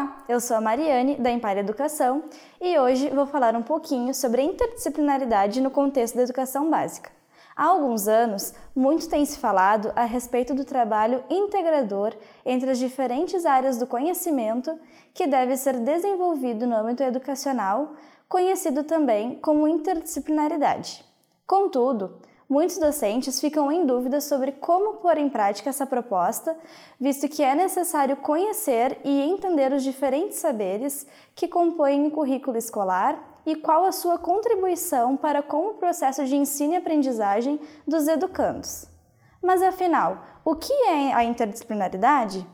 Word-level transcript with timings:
Olá, 0.00 0.24
eu 0.30 0.40
sou 0.40 0.56
a 0.56 0.62
Mariane, 0.62 1.16
da 1.16 1.30
Empire 1.30 1.58
Educação, 1.58 2.24
e 2.58 2.78
hoje 2.78 3.10
vou 3.10 3.26
falar 3.26 3.54
um 3.54 3.62
pouquinho 3.62 4.14
sobre 4.14 4.40
a 4.40 4.44
interdisciplinaridade 4.44 5.60
no 5.60 5.70
contexto 5.70 6.16
da 6.16 6.22
educação 6.22 6.70
básica. 6.70 7.10
Há 7.54 7.66
alguns 7.66 8.08
anos, 8.08 8.54
muito 8.74 9.10
tem 9.10 9.22
se 9.26 9.38
falado 9.38 9.92
a 9.94 10.06
respeito 10.06 10.54
do 10.54 10.64
trabalho 10.64 11.22
integrador 11.28 12.14
entre 12.46 12.70
as 12.70 12.78
diferentes 12.78 13.44
áreas 13.44 13.76
do 13.76 13.86
conhecimento 13.86 14.74
que 15.12 15.26
deve 15.26 15.54
ser 15.58 15.78
desenvolvido 15.78 16.66
no 16.66 16.76
âmbito 16.76 17.02
educacional, 17.02 17.92
conhecido 18.26 18.84
também 18.84 19.34
como 19.34 19.68
interdisciplinaridade. 19.68 21.04
Contudo, 21.46 22.22
muitos 22.50 22.78
docentes 22.78 23.40
ficam 23.40 23.70
em 23.70 23.86
dúvida 23.86 24.20
sobre 24.20 24.50
como 24.50 24.94
pôr 24.94 25.16
em 25.16 25.28
prática 25.28 25.70
essa 25.70 25.86
proposta, 25.86 26.56
visto 26.98 27.28
que 27.28 27.44
é 27.44 27.54
necessário 27.54 28.16
conhecer 28.16 28.98
e 29.04 29.22
entender 29.22 29.72
os 29.72 29.84
diferentes 29.84 30.38
saberes 30.38 31.06
que 31.36 31.46
compõem 31.46 32.08
o 32.08 32.10
currículo 32.10 32.58
escolar 32.58 33.40
e 33.46 33.54
qual 33.54 33.84
a 33.84 33.92
sua 33.92 34.18
contribuição 34.18 35.16
para 35.16 35.42
com 35.42 35.68
o 35.68 35.74
processo 35.74 36.24
de 36.24 36.34
ensino 36.34 36.74
e 36.74 36.76
aprendizagem 36.76 37.60
dos 37.86 38.08
educandos. 38.08 38.86
Mas 39.40 39.62
afinal, 39.62 40.18
o 40.44 40.56
que 40.56 40.72
é 40.72 41.14
a 41.14 41.22
interdisciplinaridade? 41.22 42.44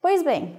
Pois 0.00 0.22
bem, 0.22 0.58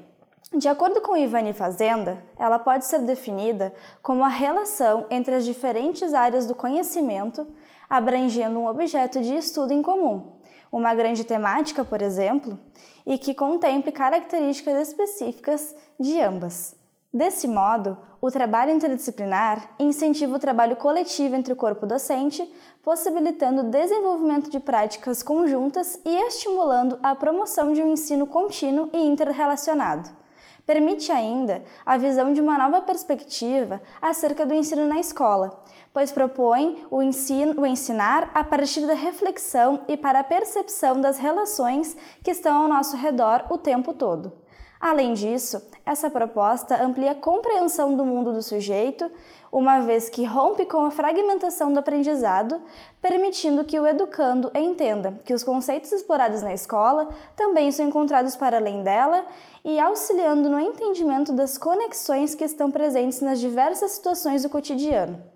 de 0.55 0.69
acordo 0.69 1.01
com 1.01 1.17
Ivani 1.17 1.51
Fazenda, 1.51 2.23
ela 2.39 2.57
pode 2.57 2.85
ser 2.85 2.99
definida 2.99 3.73
como 4.01 4.23
a 4.23 4.29
relação 4.29 5.05
entre 5.09 5.35
as 5.35 5.43
diferentes 5.43 6.13
áreas 6.13 6.45
do 6.45 6.55
conhecimento, 6.55 7.45
abrangendo 7.93 8.57
um 8.57 8.65
objeto 8.65 9.21
de 9.21 9.35
estudo 9.35 9.71
em 9.71 9.83
comum, 9.83 10.31
uma 10.71 10.95
grande 10.95 11.23
temática, 11.23 11.85
por 11.85 12.01
exemplo, 12.01 12.57
e 13.05 13.19
que 13.19 13.35
contemple 13.35 13.91
características 13.91 14.87
específicas 14.87 15.75
de 15.99 16.19
ambas. 16.19 16.75
Desse 17.13 17.47
modo, 17.47 17.95
o 18.19 18.31
trabalho 18.31 18.71
interdisciplinar 18.71 19.75
incentiva 19.77 20.35
o 20.35 20.39
trabalho 20.39 20.75
coletivo 20.75 21.35
entre 21.35 21.53
o 21.53 21.55
corpo 21.55 21.85
docente, 21.85 22.51
possibilitando 22.81 23.61
o 23.61 23.69
desenvolvimento 23.69 24.49
de 24.49 24.59
práticas 24.59 25.21
conjuntas 25.21 25.99
e 26.03 26.15
estimulando 26.27 26.97
a 27.03 27.13
promoção 27.13 27.73
de 27.73 27.83
um 27.83 27.91
ensino 27.93 28.25
contínuo 28.25 28.89
e 28.91 29.05
interrelacionado. 29.05 30.22
Permite 30.65 31.11
ainda 31.11 31.61
a 31.85 31.97
visão 31.97 32.31
de 32.31 32.39
uma 32.39 32.57
nova 32.57 32.81
perspectiva 32.81 33.81
acerca 34.01 34.45
do 34.45 34.53
ensino 34.53 34.87
na 34.87 34.99
escola, 34.99 35.61
pois 35.93 36.11
propõe 36.11 36.85
o, 36.89 37.01
ensino, 37.01 37.61
o 37.61 37.65
ensinar 37.65 38.31
a 38.33 38.43
partir 38.43 38.87
da 38.87 38.93
reflexão 38.93 39.81
e 39.87 39.97
para 39.97 40.19
a 40.21 40.23
percepção 40.23 41.01
das 41.01 41.17
relações 41.17 41.97
que 42.23 42.31
estão 42.31 42.61
ao 42.61 42.69
nosso 42.69 42.95
redor 42.95 43.45
o 43.49 43.57
tempo 43.57 43.93
todo. 43.93 44.42
Além 44.83 45.13
disso, 45.13 45.65
essa 45.85 46.09
proposta 46.09 46.83
amplia 46.83 47.11
a 47.11 47.15
compreensão 47.15 47.95
do 47.95 48.03
mundo 48.03 48.33
do 48.33 48.43
sujeito, 48.43 49.09
uma 49.49 49.79
vez 49.79 50.09
que 50.09 50.25
rompe 50.25 50.65
com 50.65 50.83
a 50.83 50.91
fragmentação 50.91 51.71
do 51.71 51.79
aprendizado, 51.79 52.61
permitindo 53.01 53.63
que 53.63 53.79
o 53.79 53.87
educando 53.87 54.51
entenda 54.53 55.17
que 55.23 55.33
os 55.33 55.41
conceitos 55.41 55.89
explorados 55.93 56.41
na 56.41 56.53
escola 56.53 57.07
também 57.33 57.71
são 57.71 57.87
encontrados 57.87 58.35
para 58.35 58.57
além 58.57 58.83
dela 58.83 59.25
e 59.63 59.79
auxiliando 59.79 60.49
no 60.49 60.59
entendimento 60.59 61.31
das 61.31 61.57
conexões 61.57 62.35
que 62.35 62.43
estão 62.43 62.69
presentes 62.69 63.21
nas 63.21 63.39
diversas 63.39 63.91
situações 63.91 64.43
do 64.43 64.49
cotidiano. 64.49 65.32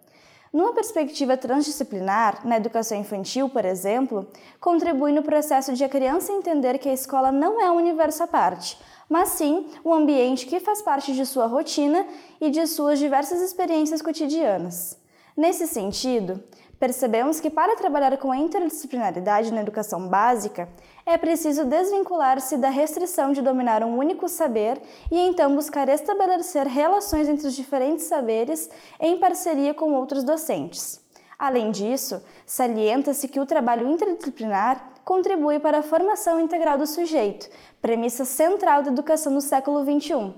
Numa 0.53 0.73
perspectiva 0.73 1.35
transdisciplinar, 1.35 2.47
na 2.47 2.57
educação 2.57 2.97
infantil, 2.97 3.49
por 3.49 3.65
exemplo, 3.65 4.27
contribui 4.59 5.11
no 5.11 5.23
processo 5.23 5.73
de 5.73 5.83
a 5.83 5.89
criança 5.89 6.31
entender 6.31 6.77
que 6.77 6.87
a 6.87 6.93
escola 6.93 7.31
não 7.31 7.61
é 7.61 7.69
um 7.69 7.75
universo 7.75 8.23
à 8.23 8.27
parte, 8.27 8.79
mas 9.09 9.29
sim 9.29 9.67
um 9.83 9.93
ambiente 9.93 10.45
que 10.45 10.59
faz 10.59 10.81
parte 10.81 11.13
de 11.13 11.25
sua 11.25 11.47
rotina 11.47 12.05
e 12.39 12.49
de 12.49 12.65
suas 12.65 12.97
diversas 12.97 13.41
experiências 13.41 14.01
cotidianas. 14.01 14.97
Nesse 15.35 15.67
sentido, 15.67 16.43
percebemos 16.79 17.39
que 17.39 17.49
para 17.49 17.75
trabalhar 17.75 18.17
com 18.17 18.31
a 18.31 18.37
interdisciplinaridade 18.37 19.51
na 19.51 19.61
educação 19.61 20.07
básica, 20.07 20.69
é 21.05 21.17
preciso 21.17 21.65
desvincular-se 21.65 22.57
da 22.57 22.69
restrição 22.69 23.31
de 23.31 23.41
dominar 23.41 23.83
um 23.83 23.97
único 23.97 24.27
saber 24.27 24.81
e 25.11 25.19
então 25.19 25.55
buscar 25.55 25.89
estabelecer 25.89 26.67
relações 26.67 27.27
entre 27.27 27.47
os 27.47 27.55
diferentes 27.55 28.05
saberes 28.05 28.69
em 28.99 29.17
parceria 29.17 29.73
com 29.73 29.93
outros 29.93 30.23
docentes. 30.23 31.01
Além 31.39 31.71
disso, 31.71 32.21
salienta-se 32.45 33.27
que 33.27 33.39
o 33.39 33.45
trabalho 33.45 33.87
interdisciplinar 33.87 34.93
contribui 35.05 35.59
para 35.59 35.79
a 35.79 35.83
formação 35.83 36.39
integral 36.39 36.77
do 36.77 36.87
sujeito, 36.87 37.47
premissa 37.81 38.25
central 38.25 38.81
da 38.81 38.91
educação 38.91 39.31
no 39.31 39.39
século 39.39 39.81
XXI, 39.83 40.33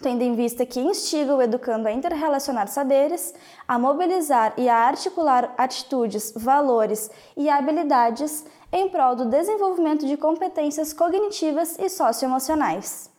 tendo 0.00 0.22
em 0.22 0.34
vista 0.34 0.66
que 0.66 0.78
instiga 0.78 1.34
o 1.34 1.40
educando 1.40 1.88
a 1.88 1.92
interrelacionar 1.92 2.68
saberes, 2.68 3.34
a 3.66 3.78
mobilizar 3.78 4.52
e 4.56 4.68
a 4.68 4.76
articular 4.76 5.54
atitudes, 5.56 6.32
valores 6.36 7.10
e 7.36 7.48
habilidades 7.48 8.44
em 8.70 8.88
prol 8.88 9.16
do 9.16 9.24
desenvolvimento 9.24 10.06
de 10.06 10.16
competências 10.16 10.92
cognitivas 10.92 11.78
e 11.78 11.88
socioemocionais. 11.88 13.15